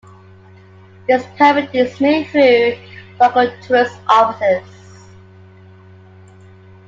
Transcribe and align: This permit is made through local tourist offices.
This 1.07 1.23
permit 1.37 1.75
is 1.75 1.99
made 2.01 2.25
through 2.31 2.75
local 3.19 3.51
tourist 3.61 3.99
offices. 4.07 4.67